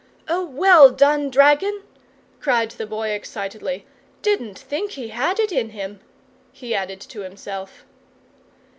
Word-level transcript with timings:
"Oh, 0.27 0.43
well 0.43 0.89
done, 0.89 1.29
dragon!" 1.29 1.83
cried 2.39 2.71
the 2.71 2.87
Boy, 2.87 3.09
excitedly. 3.09 3.85
"Didn't 4.23 4.57
think 4.57 4.93
he 4.93 5.09
had 5.09 5.39
it 5.39 5.51
in 5.51 5.69
him!" 5.69 5.99
he 6.51 6.73
added 6.73 6.99
to 7.01 7.19
himself. 7.19 7.85